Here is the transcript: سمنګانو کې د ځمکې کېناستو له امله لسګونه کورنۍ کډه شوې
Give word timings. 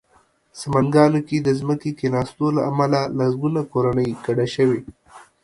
سمنګانو 0.59 1.19
کې 1.27 1.37
د 1.41 1.49
ځمکې 1.59 1.91
کېناستو 1.99 2.45
له 2.55 2.61
امله 2.69 2.99
لسګونه 3.17 3.61
کورنۍ 3.71 4.09
کډه 4.25 4.47
شوې 4.55 4.79